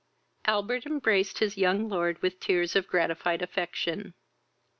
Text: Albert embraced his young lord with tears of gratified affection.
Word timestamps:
Albert 0.45 0.87
embraced 0.87 1.37
his 1.37 1.57
young 1.57 1.87
lord 1.87 2.19
with 2.23 2.39
tears 2.39 2.75
of 2.75 2.87
gratified 2.87 3.43
affection. 3.43 4.15